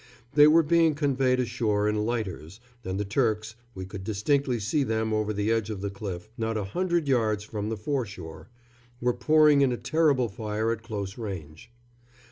[0.33, 5.13] They were being conveyed ashore in lighters, and the Turks we could distinctly see them
[5.13, 8.49] over the edge of the cliff, not a hundred yards from the foreshore
[8.99, 11.69] were pouring in a terrible fire at close range.